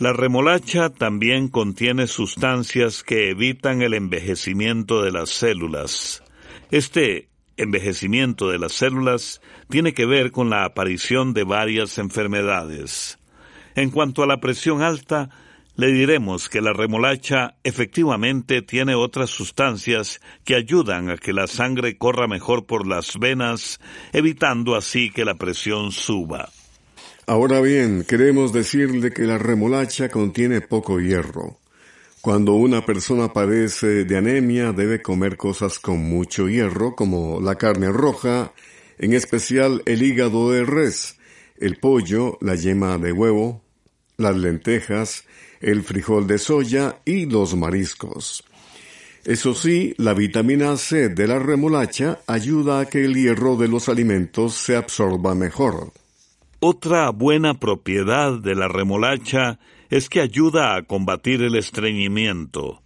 La 0.00 0.14
remolacha 0.14 0.88
también 0.88 1.48
contiene 1.48 2.06
sustancias 2.06 3.02
que 3.02 3.28
evitan 3.28 3.82
el 3.82 3.92
envejecimiento 3.92 5.02
de 5.02 5.12
las 5.12 5.28
células. 5.28 6.22
Este 6.70 7.28
envejecimiento 7.58 8.48
de 8.48 8.58
las 8.58 8.72
células 8.72 9.42
tiene 9.68 9.92
que 9.92 10.06
ver 10.06 10.30
con 10.32 10.48
la 10.48 10.64
aparición 10.64 11.34
de 11.34 11.44
varias 11.44 11.98
enfermedades. 11.98 13.18
En 13.74 13.90
cuanto 13.90 14.22
a 14.22 14.26
la 14.26 14.40
presión 14.40 14.80
alta, 14.80 15.28
le 15.76 15.92
diremos 15.92 16.48
que 16.48 16.62
la 16.62 16.72
remolacha 16.72 17.56
efectivamente 17.62 18.62
tiene 18.62 18.94
otras 18.94 19.28
sustancias 19.28 20.22
que 20.44 20.54
ayudan 20.54 21.10
a 21.10 21.18
que 21.18 21.34
la 21.34 21.46
sangre 21.46 21.98
corra 21.98 22.26
mejor 22.26 22.64
por 22.64 22.86
las 22.86 23.18
venas, 23.18 23.80
evitando 24.14 24.76
así 24.76 25.10
que 25.10 25.26
la 25.26 25.34
presión 25.34 25.92
suba. 25.92 26.48
Ahora 27.30 27.60
bien, 27.60 28.02
queremos 28.02 28.52
decirle 28.52 29.12
que 29.12 29.22
la 29.22 29.38
remolacha 29.38 30.08
contiene 30.08 30.60
poco 30.60 30.98
hierro. 30.98 31.60
Cuando 32.20 32.54
una 32.54 32.84
persona 32.84 33.32
padece 33.32 34.04
de 34.04 34.16
anemia 34.16 34.72
debe 34.72 35.00
comer 35.00 35.36
cosas 35.36 35.78
con 35.78 36.00
mucho 36.00 36.48
hierro 36.48 36.96
como 36.96 37.40
la 37.40 37.54
carne 37.54 37.92
roja, 37.92 38.52
en 38.98 39.12
especial 39.12 39.80
el 39.86 40.02
hígado 40.02 40.50
de 40.50 40.64
res, 40.64 41.18
el 41.60 41.76
pollo, 41.76 42.36
la 42.40 42.56
yema 42.56 42.98
de 42.98 43.12
huevo, 43.12 43.62
las 44.16 44.36
lentejas, 44.36 45.24
el 45.60 45.84
frijol 45.84 46.26
de 46.26 46.38
soya 46.38 46.98
y 47.04 47.26
los 47.26 47.54
mariscos. 47.54 48.42
Eso 49.24 49.54
sí, 49.54 49.94
la 49.98 50.14
vitamina 50.14 50.76
C 50.76 51.10
de 51.10 51.28
la 51.28 51.38
remolacha 51.38 52.18
ayuda 52.26 52.80
a 52.80 52.86
que 52.86 53.04
el 53.04 53.14
hierro 53.14 53.54
de 53.54 53.68
los 53.68 53.88
alimentos 53.88 54.54
se 54.54 54.74
absorba 54.74 55.36
mejor. 55.36 55.92
Otra 56.62 57.08
buena 57.08 57.54
propiedad 57.54 58.38
de 58.38 58.54
la 58.54 58.68
remolacha 58.68 59.58
es 59.88 60.10
que 60.10 60.20
ayuda 60.20 60.76
a 60.76 60.82
combatir 60.82 61.40
el 61.40 61.56
estreñimiento. 61.56 62.82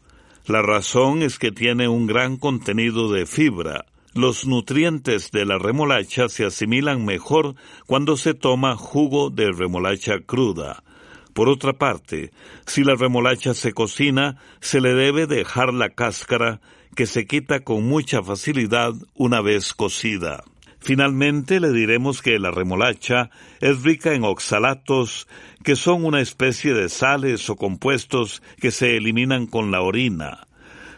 La 0.46 0.62
razón 0.62 1.22
es 1.22 1.40
que 1.40 1.50
tiene 1.50 1.88
un 1.88 2.06
gran 2.06 2.36
contenido 2.36 3.10
de 3.10 3.26
fibra. 3.26 3.86
Los 4.14 4.46
nutrientes 4.46 5.32
de 5.32 5.44
la 5.44 5.58
remolacha 5.58 6.28
se 6.28 6.44
asimilan 6.44 7.04
mejor 7.04 7.56
cuando 7.86 8.16
se 8.16 8.32
toma 8.32 8.76
jugo 8.76 9.30
de 9.30 9.50
remolacha 9.50 10.20
cruda. 10.20 10.84
Por 11.32 11.48
otra 11.48 11.72
parte, 11.72 12.30
si 12.66 12.84
la 12.84 12.94
remolacha 12.94 13.54
se 13.54 13.72
cocina, 13.72 14.36
se 14.60 14.80
le 14.80 14.94
debe 14.94 15.26
dejar 15.26 15.74
la 15.74 15.88
cáscara, 15.88 16.60
que 16.94 17.06
se 17.06 17.26
quita 17.26 17.64
con 17.64 17.82
mucha 17.88 18.22
facilidad 18.22 18.94
una 19.14 19.40
vez 19.40 19.74
cocida. 19.74 20.44
Finalmente 20.84 21.60
le 21.60 21.72
diremos 21.72 22.20
que 22.20 22.38
la 22.38 22.50
remolacha 22.50 23.30
es 23.62 23.82
rica 23.82 24.12
en 24.12 24.22
oxalatos, 24.22 25.26
que 25.62 25.76
son 25.76 26.04
una 26.04 26.20
especie 26.20 26.74
de 26.74 26.90
sales 26.90 27.48
o 27.48 27.56
compuestos 27.56 28.42
que 28.60 28.70
se 28.70 28.98
eliminan 28.98 29.46
con 29.46 29.70
la 29.70 29.80
orina. 29.80 30.46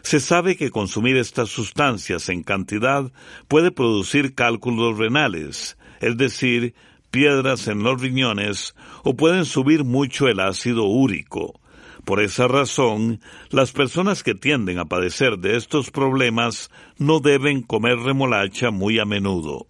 Se 0.01 0.19
sabe 0.19 0.57
que 0.57 0.71
consumir 0.71 1.15
estas 1.15 1.47
sustancias 1.47 2.27
en 2.27 2.43
cantidad 2.43 3.13
puede 3.47 3.71
producir 3.71 4.35
cálculos 4.35 4.97
renales, 4.97 5.77
es 6.01 6.17
decir, 6.17 6.75
piedras 7.09 7.69
en 7.69 7.81
los 7.81 8.01
riñones 8.01 8.75
o 9.05 9.15
pueden 9.15 9.45
subir 9.45 9.85
mucho 9.85 10.27
el 10.27 10.41
ácido 10.41 10.83
úrico. 10.83 11.61
Por 12.03 12.21
esa 12.21 12.49
razón, 12.49 13.21
las 13.51 13.71
personas 13.71 14.21
que 14.21 14.35
tienden 14.35 14.79
a 14.79 14.85
padecer 14.85 15.39
de 15.39 15.55
estos 15.55 15.91
problemas 15.91 16.71
no 16.97 17.21
deben 17.21 17.61
comer 17.61 17.99
remolacha 17.99 18.69
muy 18.69 18.99
a 18.99 19.05
menudo. 19.05 19.67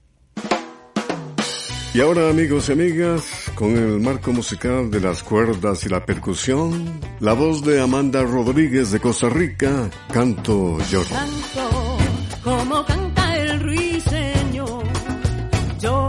Y 1.93 2.01
ahora 2.01 2.29
amigos 2.29 2.69
y 2.69 2.73
amigas, 2.73 3.23
con 3.55 3.75
el 3.75 3.99
marco 3.99 4.31
musical 4.31 4.91
de 4.91 4.99
las 4.99 5.23
cuerdas 5.23 5.85
y 5.85 5.89
la 5.89 6.05
percusión, 6.05 6.99
la 7.19 7.33
voz 7.33 7.63
de 7.63 7.81
Amanda 7.81 8.23
Rodríguez 8.23 8.91
de 8.91 8.99
Costa 8.99 9.29
Rica, 9.29 9.89
Canto 10.11 10.77
Lloro. 10.89 11.09
Canto 11.09 11.97
como 12.43 12.85
canta 12.85 13.35
el 13.35 13.59
lloro 15.81 16.06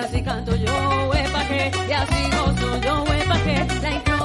así 0.00 0.22
canto 0.22 0.54
yo, 0.56 0.72
huepa 1.10 1.46
que, 1.46 1.70
y 1.88 1.92
así 1.92 2.30
gozo 2.30 2.80
yo, 2.80 3.02
huepa 3.04 3.38
que, 3.44 3.66
la 3.82 4.19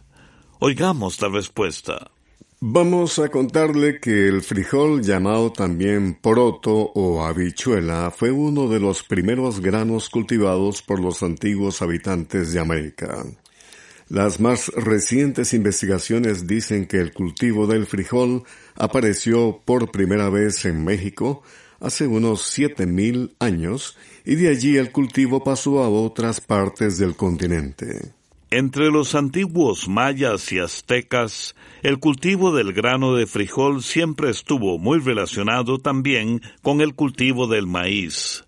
Oigamos 0.60 1.22
la 1.22 1.28
respuesta. 1.28 2.13
Vamos 2.66 3.20
a 3.20 3.28
contarle 3.28 4.00
que 4.00 4.30
el 4.30 4.42
frijol 4.42 5.02
llamado 5.02 5.52
también 5.52 6.14
poroto 6.14 6.94
o 6.96 7.26
habichuela 7.26 8.10
fue 8.10 8.32
uno 8.32 8.70
de 8.70 8.80
los 8.80 9.04
primeros 9.04 9.60
granos 9.60 10.10
cultivados 10.10 10.82
por 10.82 11.02
los 11.02 11.24
antiguos 11.24 11.82
habitantes 11.82 12.54
de 12.54 12.62
América. 12.62 13.26
Las 14.08 14.40
más 14.40 14.70
recientes 14.70 15.54
investigaciones 15.54 16.48
dicen 16.48 16.88
que 16.88 17.02
el 17.02 17.12
cultivo 17.12 17.68
del 17.68 17.86
frijol 17.86 18.44
apareció 18.76 19.60
por 19.66 19.92
primera 19.92 20.30
vez 20.30 20.64
en 20.64 20.86
México 20.86 21.44
hace 21.82 22.08
unos 22.08 22.44
7000 22.44 23.36
años 23.40 23.98
y 24.24 24.36
de 24.36 24.48
allí 24.48 24.78
el 24.78 24.94
cultivo 24.94 25.44
pasó 25.44 25.84
a 25.84 25.90
otras 25.90 26.40
partes 26.40 26.98
del 26.98 27.18
continente. 27.18 28.14
Entre 28.56 28.92
los 28.92 29.16
antiguos 29.16 29.88
mayas 29.88 30.52
y 30.52 30.60
aztecas, 30.60 31.56
el 31.82 31.98
cultivo 31.98 32.56
del 32.56 32.72
grano 32.72 33.16
de 33.16 33.26
frijol 33.26 33.82
siempre 33.82 34.30
estuvo 34.30 34.78
muy 34.78 35.00
relacionado 35.00 35.80
también 35.80 36.40
con 36.62 36.80
el 36.80 36.94
cultivo 36.94 37.48
del 37.48 37.66
maíz. 37.66 38.46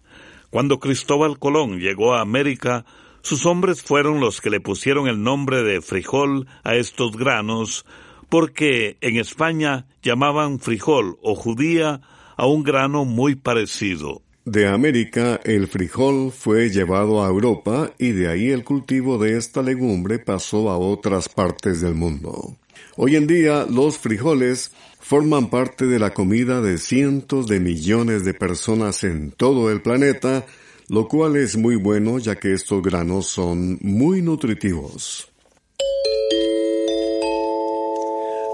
Cuando 0.51 0.77
Cristóbal 0.77 1.39
Colón 1.39 1.79
llegó 1.79 2.13
a 2.13 2.21
América, 2.21 2.85
sus 3.23 3.47
hombres 3.47 3.81
fueron 3.81 4.19
los 4.19 4.41
que 4.41 4.51
le 4.51 4.59
pusieron 4.59 5.07
el 5.07 5.23
nombre 5.23 5.63
de 5.63 5.81
frijol 5.81 6.45
a 6.63 6.75
estos 6.75 7.17
granos, 7.17 7.83
porque 8.29 8.97
en 9.01 9.17
España 9.17 9.87
llamaban 10.03 10.59
frijol 10.59 11.17
o 11.23 11.33
judía 11.33 12.01
a 12.37 12.45
un 12.45 12.61
grano 12.61 13.05
muy 13.05 13.33
parecido. 13.33 14.21
De 14.45 14.67
América 14.67 15.41
el 15.43 15.67
frijol 15.67 16.31
fue 16.31 16.69
llevado 16.69 17.25
a 17.25 17.29
Europa 17.29 17.91
y 17.97 18.11
de 18.11 18.27
ahí 18.27 18.51
el 18.51 18.63
cultivo 18.63 19.17
de 19.17 19.37
esta 19.37 19.63
legumbre 19.63 20.19
pasó 20.19 20.69
a 20.69 20.77
otras 20.77 21.29
partes 21.29 21.81
del 21.81 21.95
mundo. 21.95 22.55
Hoy 22.95 23.15
en 23.15 23.25
día 23.25 23.65
los 23.67 23.97
frijoles 23.97 24.71
forman 24.99 25.49
parte 25.49 25.87
de 25.87 25.97
la 25.97 26.13
comida 26.13 26.61
de 26.61 26.77
cientos 26.77 27.47
de 27.47 27.59
millones 27.59 28.23
de 28.23 28.35
personas 28.35 29.03
en 29.03 29.31
todo 29.31 29.71
el 29.71 29.81
planeta, 29.81 30.45
lo 30.89 31.07
cual 31.07 31.37
es 31.37 31.57
muy 31.57 31.75
bueno 31.75 32.19
ya 32.19 32.35
que 32.35 32.53
estos 32.53 32.83
granos 32.83 33.25
son 33.25 33.79
muy 33.81 34.21
nutritivos. 34.21 35.27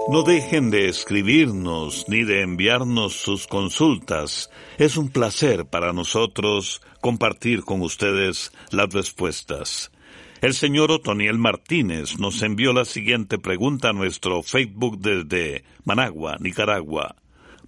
No 0.08 0.24
dejen 0.24 0.70
de 0.70 0.88
escribirnos 0.88 2.06
ni 2.08 2.24
de 2.24 2.42
enviarnos 2.42 3.14
sus 3.14 3.46
consultas. 3.46 4.50
Es 4.76 4.96
un 4.96 5.10
placer 5.10 5.64
para 5.66 5.92
nosotros 5.92 6.82
compartir 7.00 7.62
con 7.62 7.82
ustedes 7.82 8.52
las 8.70 8.92
respuestas. 8.92 9.92
El 10.40 10.54
señor 10.54 10.90
Otoniel 10.90 11.38
Martínez 11.38 12.18
nos 12.18 12.42
envió 12.42 12.72
la 12.72 12.84
siguiente 12.84 13.38
pregunta 13.38 13.90
a 13.90 13.92
nuestro 13.92 14.42
Facebook 14.42 14.98
desde 14.98 15.64
Managua, 15.84 16.36
Nicaragua. 16.40 17.14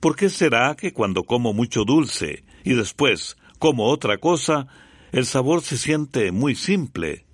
¿Por 0.00 0.16
qué 0.16 0.28
será 0.28 0.74
que 0.74 0.92
cuando 0.92 1.22
como 1.22 1.52
mucho 1.52 1.84
dulce 1.84 2.44
y 2.64 2.74
después 2.74 3.36
como 3.60 3.86
otra 3.86 4.18
cosa, 4.18 4.66
el 5.12 5.24
sabor 5.24 5.62
se 5.62 5.78
siente 5.78 6.32
muy 6.32 6.56
simple? 6.56 7.24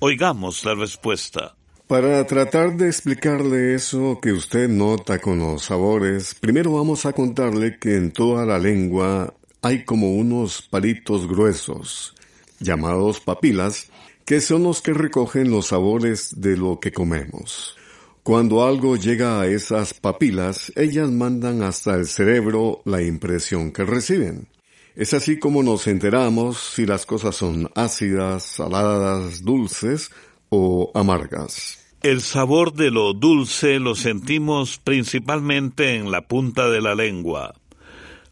Oigamos 0.00 0.64
la 0.66 0.74
respuesta. 0.74 1.56
Para 1.86 2.26
tratar 2.26 2.78
de 2.78 2.86
explicarle 2.86 3.74
eso 3.74 4.18
que 4.22 4.32
usted 4.32 4.70
nota 4.70 5.18
con 5.18 5.38
los 5.38 5.64
sabores, 5.64 6.34
primero 6.34 6.72
vamos 6.72 7.04
a 7.04 7.12
contarle 7.12 7.78
que 7.78 7.96
en 7.96 8.10
toda 8.10 8.46
la 8.46 8.58
lengua 8.58 9.34
hay 9.60 9.84
como 9.84 10.14
unos 10.14 10.62
palitos 10.62 11.28
gruesos, 11.28 12.14
llamados 12.58 13.20
papilas, 13.20 13.90
que 14.24 14.40
son 14.40 14.62
los 14.62 14.80
que 14.80 14.94
recogen 14.94 15.50
los 15.50 15.66
sabores 15.66 16.40
de 16.40 16.56
lo 16.56 16.80
que 16.80 16.90
comemos. 16.90 17.76
Cuando 18.22 18.66
algo 18.66 18.96
llega 18.96 19.42
a 19.42 19.46
esas 19.46 19.92
papilas, 19.92 20.72
ellas 20.76 21.10
mandan 21.10 21.62
hasta 21.62 21.96
el 21.96 22.06
cerebro 22.06 22.80
la 22.86 23.02
impresión 23.02 23.72
que 23.72 23.84
reciben. 23.84 24.48
Es 24.96 25.12
así 25.12 25.38
como 25.38 25.62
nos 25.62 25.86
enteramos 25.86 26.56
si 26.74 26.86
las 26.86 27.04
cosas 27.04 27.36
son 27.36 27.70
ácidas, 27.74 28.42
saladas, 28.42 29.42
dulces 29.42 30.10
o 30.48 30.90
amargas. 30.94 31.78
El 32.02 32.20
sabor 32.20 32.74
de 32.74 32.90
lo 32.90 33.14
dulce 33.14 33.78
lo 33.78 33.94
sentimos 33.94 34.78
principalmente 34.78 35.96
en 35.96 36.10
la 36.10 36.28
punta 36.28 36.68
de 36.68 36.82
la 36.82 36.94
lengua. 36.94 37.54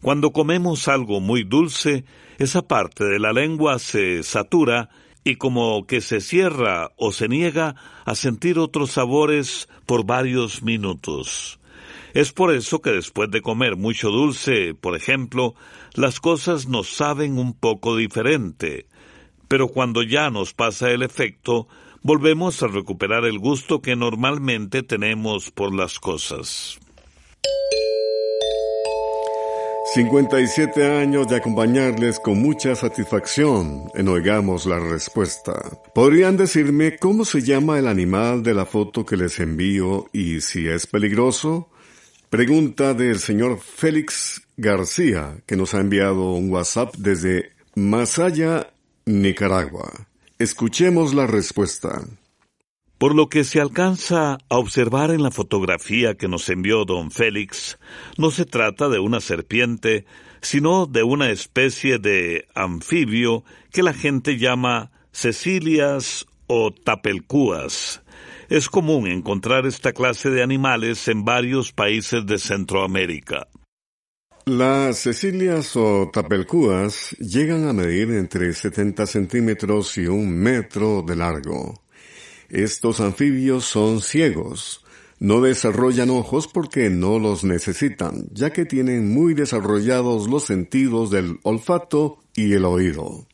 Cuando 0.03 0.33
comemos 0.33 0.89
algo 0.89 1.21
muy 1.21 1.45
dulce, 1.45 2.05
esa 2.39 2.63
parte 2.63 3.05
de 3.05 3.19
la 3.19 3.33
lengua 3.33 3.79
se 3.79 4.23
satura 4.25 4.91
y 5.25 5.37
como 5.37 5.87
que 5.87 6.01
se 6.01 6.21
cierra 6.21 6.91
o 6.97 7.13
se 7.13 7.29
niega 7.29 7.77
a 8.05 8.15
sentir 8.15 8.59
otros 8.59 8.91
sabores 8.91 9.69
por 9.87 10.05
varios 10.05 10.63
minutos. 10.63 11.61
Es 12.15 12.33
por 12.33 12.53
eso 12.53 12.83
que 12.83 12.91
después 12.91 13.31
de 13.31 13.41
comer 13.41 13.77
mucho 13.77 14.11
dulce, 14.11 14.75
por 14.75 14.97
ejemplo, 14.97 15.55
las 15.95 16.21
cosas 16.21 16.69
nos 16.69 16.89
saben 16.89 17.39
un 17.39 17.55
poco 17.55 17.97
diferente. 17.97 18.87
Pero 19.49 19.69
cuando 19.69 20.03
ya 20.03 20.31
nos 20.31 20.53
pasa 20.53 20.91
el 20.91 21.03
efecto, 21.03 21.69
volvemos 22.03 22.63
a 22.63 22.69
recuperar 22.69 23.25
el 23.25 23.39
gusto 23.39 23.81
que 23.81 23.97
normalmente 23.97 24.83
tenemos 24.83 25.51
por 25.51 25.75
las 25.75 25.99
cosas. 25.99 26.79
57 29.95 31.01
años 31.01 31.29
de 31.29 31.37
acompañarles 31.37 32.19
con 32.19 32.41
mucha 32.41 32.75
satisfacción 32.75 33.91
en 33.95 34.09
Oigamos 34.09 34.65
la 34.65 34.79
Respuesta. 34.79 35.53
¿Podrían 35.95 36.39
decirme 36.39 36.97
cómo 36.97 37.27
se 37.27 37.43
llama 37.43 37.79
el 37.79 37.87
animal 37.87 38.43
de 38.43 38.55
la 38.55 38.65
foto 38.65 39.05
que 39.05 39.19
les 39.19 39.39
envío 39.39 40.07
y 40.13 40.41
si 40.41 40.67
es 40.67 40.87
peligroso? 40.87 41.69
Pregunta 42.31 42.95
del 42.95 43.19
señor 43.19 43.61
Félix 43.61 44.41
García, 44.57 45.37
que 45.45 45.57
nos 45.57 45.75
ha 45.75 45.81
enviado 45.81 46.33
un 46.33 46.51
WhatsApp 46.51 46.95
desde 46.97 47.53
Masaya, 47.75 48.73
Nicaragua. 49.05 49.93
Escuchemos 50.43 51.15
la 51.15 51.29
respuesta. 51.29 52.03
Por 52.99 53.15
lo 53.15 53.29
que 53.29 53.45
se 53.45 53.61
alcanza 53.61 54.39
a 54.49 54.59
observar 54.59 55.13
en 55.13 55.23
la 55.23 55.31
fotografía 55.31 56.17
que 56.17 56.27
nos 56.27 56.49
envió 56.49 56.85
don 56.85 57.13
Félix, 57.13 57.79
no 58.19 58.33
se 58.33 58.45
trata 58.45 58.89
de 58.89 58.99
una 58.99 59.21
serpiente, 59.21 60.05
sino 60.41 60.87
de 60.87 61.05
una 61.05 61.31
especie 61.31 62.01
de 62.01 62.49
anfibio 62.57 63.45
que 63.71 63.85
la 63.85 63.95
gente 63.95 64.37
llama 64.37 64.91
cecilias 65.13 66.27
o 66.49 66.73
tapelcúas. 66.73 68.03
Es 68.49 68.69
común 68.69 69.07
encontrar 69.07 69.65
esta 69.65 69.93
clase 69.93 70.31
de 70.31 70.43
animales 70.43 71.07
en 71.07 71.25
varios 71.25 71.71
países 71.71 72.27
de 72.27 72.41
Centroamérica. 72.41 73.47
Las 74.45 74.99
cecilias 74.99 75.77
o 75.77 76.11
tapelcúas 76.13 77.11
llegan 77.21 77.69
a 77.69 77.73
medir 77.73 78.11
entre 78.11 78.53
70 78.53 79.07
centímetros 79.07 79.97
y 79.99 80.09
un 80.09 80.35
metro 80.35 81.05
de 81.07 81.15
largo. 81.15 81.81
Estos 82.49 82.99
anfibios 82.99 83.65
son 83.67 84.01
ciegos. 84.01 84.85
No 85.21 85.41
desarrollan 85.41 86.11
ojos 86.11 86.49
porque 86.49 86.91
no 86.91 87.21
los 87.21 87.45
necesitan, 87.45 88.27
ya 88.33 88.51
que 88.51 88.65
tienen 88.65 89.15
muy 89.15 89.35
desarrollados 89.35 90.29
los 90.29 90.45
sentidos 90.45 91.13
del 91.13 91.39
olfato 91.45 92.19
y 92.35 92.55
el 92.55 92.65
oído. 92.65 93.29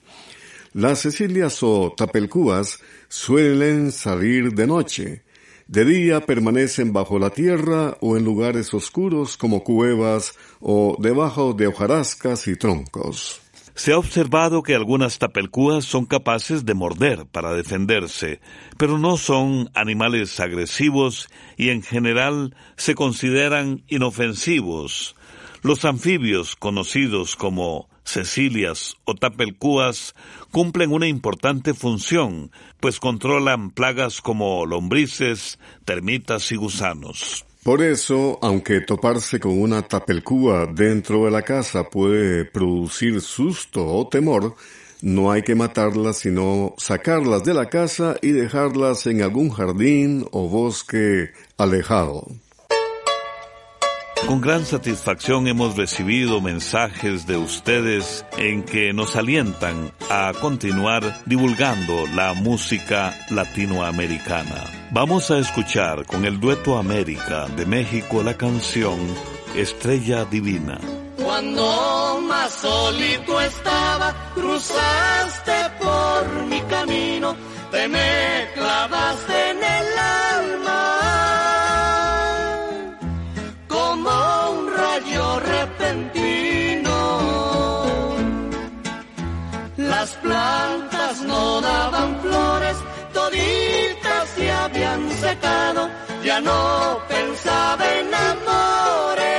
Las 0.74 1.00
cecilias 1.00 1.62
o 1.62 1.94
tapelcúas 1.96 2.80
suelen 3.08 3.92
salir 3.92 4.52
de 4.52 4.66
noche, 4.66 5.22
de 5.68 5.84
día 5.84 6.20
permanecen 6.20 6.94
bajo 6.94 7.18
la 7.18 7.30
tierra 7.30 7.96
o 8.00 8.16
en 8.16 8.24
lugares 8.24 8.72
oscuros 8.72 9.36
como 9.36 9.62
cuevas 9.62 10.34
o 10.60 10.96
debajo 10.98 11.52
de 11.52 11.66
hojarascas 11.66 12.48
y 12.48 12.56
troncos. 12.56 13.42
Se 13.74 13.92
ha 13.92 13.98
observado 13.98 14.62
que 14.62 14.74
algunas 14.74 15.18
tapelcúas 15.18 15.84
son 15.84 16.06
capaces 16.06 16.64
de 16.64 16.74
morder 16.74 17.26
para 17.26 17.52
defenderse, 17.52 18.40
pero 18.76 18.98
no 18.98 19.16
son 19.16 19.70
animales 19.74 20.40
agresivos 20.40 21.28
y 21.56 21.68
en 21.68 21.82
general 21.82 22.56
se 22.76 22.96
consideran 22.96 23.84
inofensivos. 23.86 25.14
Los 25.62 25.84
anfibios 25.84 26.56
conocidos 26.56 27.36
como 27.36 27.88
cecilias 28.08 28.96
o 29.04 29.14
tapelcúas 29.14 30.14
cumplen 30.50 30.92
una 30.92 31.06
importante 31.06 31.74
función, 31.74 32.50
pues 32.80 33.00
controlan 33.00 33.70
plagas 33.70 34.20
como 34.20 34.66
lombrices, 34.66 35.58
termitas 35.84 36.50
y 36.52 36.56
gusanos. 36.56 37.44
Por 37.62 37.82
eso, 37.82 38.38
aunque 38.40 38.80
toparse 38.80 39.38
con 39.38 39.60
una 39.60 39.82
tapelcúa 39.82 40.66
dentro 40.66 41.24
de 41.26 41.30
la 41.30 41.42
casa 41.42 41.84
puede 41.84 42.44
producir 42.44 43.20
susto 43.20 43.84
o 43.86 44.08
temor, 44.08 44.54
no 45.02 45.30
hay 45.30 45.42
que 45.42 45.54
matarlas 45.54 46.18
sino 46.18 46.74
sacarlas 46.78 47.44
de 47.44 47.54
la 47.54 47.68
casa 47.68 48.16
y 48.22 48.30
dejarlas 48.32 49.06
en 49.06 49.22
algún 49.22 49.50
jardín 49.50 50.26
o 50.32 50.48
bosque 50.48 51.30
alejado. 51.56 52.26
Con 54.26 54.40
gran 54.40 54.66
satisfacción 54.66 55.48
hemos 55.48 55.76
recibido 55.76 56.40
mensajes 56.40 57.26
de 57.26 57.36
ustedes 57.36 58.26
en 58.36 58.62
que 58.62 58.92
nos 58.92 59.16
alientan 59.16 59.92
a 60.10 60.32
continuar 60.38 61.22
divulgando 61.24 62.06
la 62.14 62.34
música 62.34 63.14
latinoamericana. 63.30 64.64
Vamos 64.90 65.30
a 65.30 65.38
escuchar 65.38 66.04
con 66.04 66.24
el 66.24 66.40
dueto 66.40 66.76
América 66.76 67.46
de 67.48 67.64
México 67.64 68.22
la 68.22 68.34
canción 68.34 68.98
Estrella 69.54 70.24
Divina. 70.24 70.78
Cuando 71.16 72.20
más 72.26 72.52
solito 72.52 73.40
estaba, 73.40 74.14
cruzaste 74.34 75.52
por 75.80 76.46
mi 76.46 76.60
camino, 76.62 77.36
te 77.70 77.88
me 77.88 78.48
clavaste 78.54 79.47
Las 90.00 90.10
plantas 90.10 91.22
no 91.22 91.60
daban 91.60 92.20
flores, 92.20 92.76
toditas 93.12 94.28
se 94.36 94.48
habían 94.48 95.10
secado, 95.10 95.90
ya 96.22 96.40
no 96.40 97.00
pensaba 97.08 97.84
en 97.98 98.14
amores. 98.14 99.37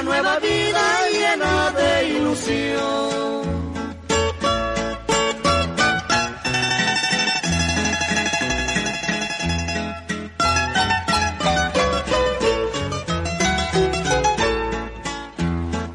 Una 0.00 0.02
nueva 0.02 0.38
vida 0.38 0.80
llena 1.12 1.70
de 1.72 2.08
ilusión. 2.08 3.38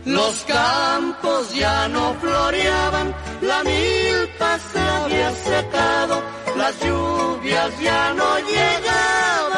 Los 0.06 0.44
campos 0.44 1.56
ya 1.56 1.88
no 1.88 2.14
floreaban, 2.16 3.16
la 3.42 3.64
milpa 3.64 4.60
se 4.72 4.80
había 4.80 5.32
secado, 5.32 6.22
las 6.58 6.78
lluvias 6.84 7.80
ya 7.80 8.14
no 8.14 8.40
llegaban, 8.40 9.53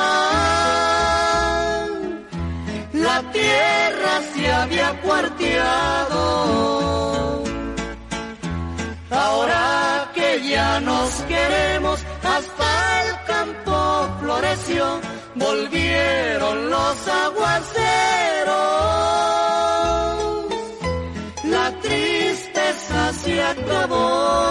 había 4.66 4.90
cuarteado. 5.02 6.24
Ahora 9.12 10.12
que 10.14 10.30
ya 10.50 10.80
nos 10.82 11.10
queremos, 11.32 12.00
hasta 12.24 13.04
el 13.04 13.10
campo 13.26 13.76
floreció, 14.22 14.86
volvieron 15.36 16.70
los 16.70 17.08
aguaceros 17.08 18.06
la 21.44 21.72
tristeza 21.82 23.14
se 23.24 23.42
acabó. 23.42 24.46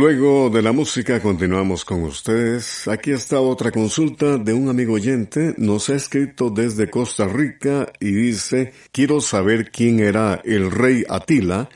Luego 0.00 0.48
de 0.48 0.62
la 0.62 0.72
música 0.72 1.20
continuamos 1.20 1.84
con 1.84 2.04
ustedes. 2.04 2.88
Aquí 2.88 3.10
está 3.10 3.38
otra 3.38 3.70
consulta 3.70 4.38
de 4.38 4.54
un 4.54 4.70
amigo 4.70 4.94
oyente. 4.94 5.54
Nos 5.58 5.90
ha 5.90 5.94
escrito 5.94 6.48
desde 6.48 6.88
Costa 6.88 7.28
Rica 7.28 7.92
y 8.00 8.10
dice, 8.10 8.72
quiero 8.92 9.20
saber 9.20 9.70
quién 9.70 10.00
era 10.00 10.40
el 10.42 10.70
rey 10.70 11.04
Atila 11.06 11.68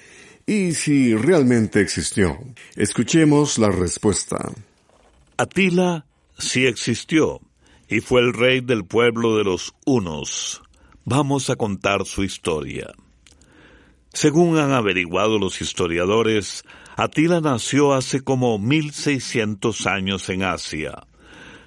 y 0.46 0.72
si 0.72 1.14
realmente 1.14 1.82
existió. 1.82 2.38
Escuchemos 2.76 3.58
la 3.58 3.70
respuesta. 3.70 4.38
Atila 5.37 6.06
sí 6.38 6.64
existió 6.64 7.42
y 7.90 8.00
fue 8.00 8.22
el 8.22 8.32
rey 8.32 8.62
del 8.62 8.87
pueblo 8.87 9.37
de 9.37 9.44
los 9.44 9.74
hunos. 9.84 10.62
Vamos 11.04 11.50
a 11.50 11.56
contar 11.56 12.06
su 12.06 12.24
historia. 12.24 12.90
Según 14.14 14.56
han 14.56 14.72
averiguado 14.72 15.38
los 15.38 15.60
historiadores, 15.60 16.64
Atila 16.96 17.40
nació 17.40 17.92
hace 17.92 18.22
como 18.22 18.59
1600 18.59 19.87
años 19.87 20.28
en 20.28 20.44
Asia. 20.44 21.07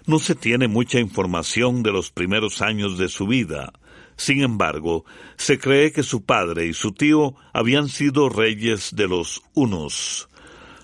No 0.06 0.20
se 0.20 0.36
tiene 0.36 0.70
mucha 0.70 1.00
información 1.02 1.84
de 1.84 1.92
los 1.92 2.12
primeros 2.12 2.62
años 2.62 2.98
de 2.98 3.10
su 3.10 3.28
vida. 3.28 3.74
Sin 4.16 4.42
embargo, 4.42 5.04
se 5.36 5.60
cree 5.60 5.92
que 5.92 6.04
su 6.04 6.24
padre 6.24 6.68
y 6.68 6.74
su 6.74 6.94
tío 6.94 7.36
habían 7.52 7.90
sido 7.90 8.30
reyes 8.30 8.96
de 8.96 9.10
los 9.10 9.44
hunos. 9.54 10.30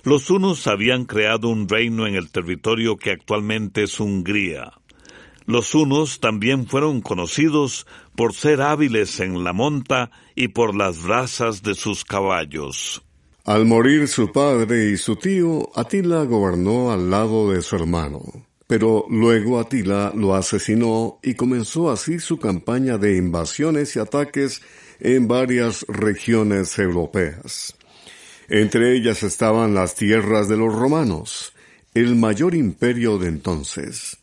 Los 0.04 0.30
hunos 0.30 0.68
habían 0.68 1.06
creado 1.06 1.48
un 1.48 1.70
reino 1.70 2.06
en 2.06 2.16
el 2.16 2.30
territorio 2.30 2.98
que 2.98 3.12
actualmente 3.12 3.84
es 3.84 3.98
Hungría. 4.02 4.74
Los 5.46 5.74
unos 5.74 6.20
también 6.20 6.68
fueron 6.68 7.00
conocidos 7.00 7.88
por 8.16 8.34
ser 8.34 8.62
hábiles 8.62 9.22
en 9.22 9.46
la 9.46 9.54
monta 9.54 10.12
y 10.36 10.50
por 10.50 10.76
las 10.76 11.02
brasas 11.02 11.64
de 11.64 11.76
sus 11.76 12.04
caballos. 12.04 13.04
Al 13.46 13.66
morir 13.66 14.08
su 14.08 14.32
padre 14.32 14.92
y 14.92 14.96
su 14.96 15.18
tío, 15.18 15.70
Atila 15.76 16.24
gobernó 16.24 16.94
al 16.94 17.10
lado 17.10 17.52
de 17.52 17.62
su 17.62 17.76
hermano. 17.76 18.24
Pero 18.68 19.06
luego 19.10 19.60
Atila 19.60 20.14
lo 20.16 20.34
asesinó 20.34 21.20
y 21.22 21.34
comenzó 21.34 21.92
así 21.92 22.20
su 22.20 22.40
campaña 22.40 22.98
de 22.98 23.18
invasiones 23.18 23.98
y 23.98 24.00
ataques 24.00 24.62
en 25.02 25.28
varias 25.28 25.86
regiones 25.90 26.80
europeas. 26.80 27.76
Entre 28.48 28.96
ellas 28.96 29.24
estaban 29.24 29.74
las 29.74 29.96
tierras 29.96 30.48
de 30.48 30.56
los 30.56 30.74
romanos, 30.74 31.52
el 31.94 32.16
mayor 32.16 32.56
imperio 32.56 33.18
de 33.18 33.28
entonces. 33.28 34.20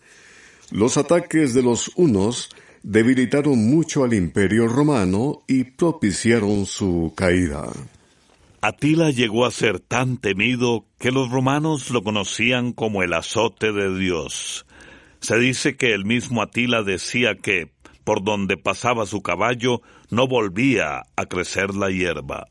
Los 0.71 0.97
ataques 0.97 1.53
de 1.53 1.61
los 1.63 1.91
hunos 1.95 2.49
debilitaron 2.83 3.59
mucho 3.69 4.03
al 4.03 4.15
imperio 4.15 4.67
romano 4.67 5.43
y 5.47 5.65
propiciaron 5.65 6.65
su 6.65 7.13
caída. 7.15 7.71
Atila 8.63 9.11
llegó 9.11 9.47
a 9.47 9.51
ser 9.51 9.81
tan 9.81 10.19
temido 10.19 10.85
que 10.99 11.11
los 11.11 11.31
romanos 11.31 11.91
lo 11.91 12.03
conocían 12.03 12.73
como 12.73 13.03
el 13.03 13.15
azote 13.15 13.73
de 13.73 13.99
Dios. 13.99 14.67
Se 15.21 15.39
dice 15.39 15.77
que 15.79 15.95
el 15.95 16.05
mismo 16.05 16.43
Atila 16.43 16.83
decía 16.83 17.37
que, 17.37 17.73
por 18.05 18.23
donde 18.23 18.59
pasaba 18.59 19.07
su 19.07 19.23
caballo, 19.23 19.81
no 20.11 20.29
volvía 20.29 21.05
a 21.17 21.25
crecer 21.25 21.75
la 21.75 21.91
hierba. 21.91 22.49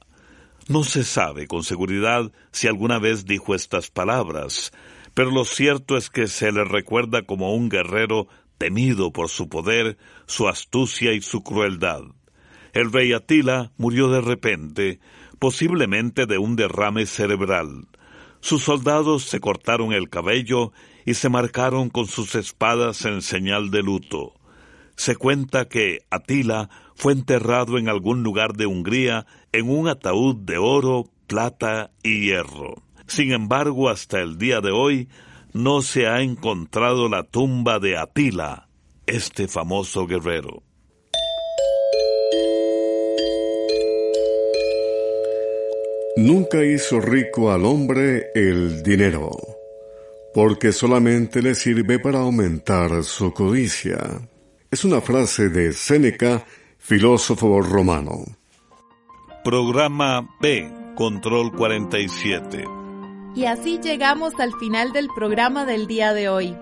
No 0.67 0.83
se 0.83 1.03
sabe 1.03 1.45
con 1.45 1.63
seguridad 1.63 2.31
si 2.51 2.67
alguna 2.67 2.97
vez 2.97 3.25
dijo 3.25 3.53
estas 3.53 3.91
palabras, 3.91 4.71
pero 5.13 5.29
lo 5.29 5.45
cierto 5.45 5.95
es 5.95 6.09
que 6.09 6.25
se 6.25 6.51
le 6.51 6.63
recuerda 6.63 7.21
como 7.21 7.53
un 7.53 7.69
guerrero 7.69 8.27
temido 8.57 9.11
por 9.11 9.29
su 9.29 9.47
poder, 9.47 9.97
su 10.25 10.47
astucia 10.47 11.13
y 11.13 11.21
su 11.21 11.43
crueldad. 11.43 12.01
El 12.73 12.91
rey 12.91 13.13
Atila 13.13 13.71
murió 13.77 14.09
de 14.09 14.21
repente, 14.21 14.99
posiblemente 15.39 16.25
de 16.25 16.37
un 16.37 16.55
derrame 16.55 17.05
cerebral. 17.05 17.87
Sus 18.41 18.63
soldados 18.63 19.23
se 19.23 19.39
cortaron 19.39 19.93
el 19.93 20.09
cabello 20.09 20.71
y 21.05 21.15
se 21.15 21.29
marcaron 21.29 21.89
con 21.89 22.07
sus 22.07 22.35
espadas 22.35 23.03
en 23.05 23.21
señal 23.21 23.71
de 23.71 23.81
luto. 23.81 24.33
Se 24.95 25.15
cuenta 25.15 25.67
que 25.67 25.99
Atila 26.09 26.69
fue 26.95 27.13
enterrado 27.13 27.77
en 27.77 27.89
algún 27.89 28.23
lugar 28.23 28.53
de 28.53 28.65
Hungría 28.65 29.25
en 29.51 29.69
un 29.69 29.87
ataúd 29.87 30.35
de 30.35 30.57
oro, 30.57 31.05
plata 31.27 31.91
y 32.03 32.27
hierro. 32.27 32.83
Sin 33.07 33.31
embargo, 33.31 33.89
hasta 33.89 34.19
el 34.19 34.37
día 34.37 34.61
de 34.61 34.71
hoy 34.71 35.09
no 35.53 35.81
se 35.81 36.07
ha 36.07 36.21
encontrado 36.21 37.09
la 37.09 37.23
tumba 37.23 37.79
de 37.79 37.97
Atila, 37.97 38.67
este 39.05 39.47
famoso 39.47 40.05
guerrero. 40.05 40.63
Nunca 46.19 46.65
hizo 46.65 46.99
rico 46.99 47.49
al 47.49 47.63
hombre 47.63 48.31
el 48.35 48.83
dinero, 48.83 49.31
porque 50.33 50.73
solamente 50.73 51.41
le 51.41 51.55
sirve 51.55 51.97
para 51.97 52.19
aumentar 52.19 53.05
su 53.05 53.33
codicia. 53.33 54.19
Es 54.69 54.83
una 54.83 54.99
frase 54.99 55.47
de 55.47 55.71
Séneca, 55.71 56.45
filósofo 56.77 57.61
romano. 57.61 58.25
Programa 59.45 60.29
B, 60.41 60.69
Control 60.97 61.55
47. 61.55 62.65
Y 63.33 63.45
así 63.45 63.79
llegamos 63.81 64.33
al 64.41 64.53
final 64.59 64.91
del 64.91 65.07
programa 65.15 65.65
del 65.65 65.87
día 65.87 66.13
de 66.13 66.27
hoy. 66.27 66.53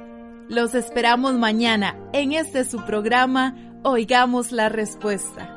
Los 0.50 0.76
esperamos 0.76 1.34
mañana 1.34 1.98
en 2.14 2.34
este 2.34 2.64
su 2.64 2.86
programa 2.86 3.56
Oigamos 3.84 4.52
la 4.52 4.70
Respuesta. 4.70 5.57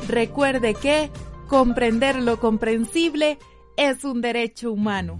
Recuerde 0.07 0.73
que 0.73 1.11
comprender 1.47 2.19
lo 2.21 2.39
comprensible 2.39 3.37
es 3.77 4.03
un 4.03 4.21
derecho 4.21 4.71
humano. 4.71 5.17